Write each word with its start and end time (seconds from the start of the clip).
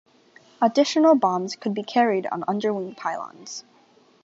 Additional 0.63 1.13
bombs 1.13 1.55
could 1.55 1.75
be 1.75 1.83
carried 1.83 2.25
on 2.25 2.43
underwing 2.47 2.95
pylons. 2.95 3.65